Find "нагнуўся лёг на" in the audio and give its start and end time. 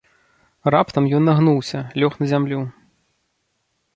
1.29-2.25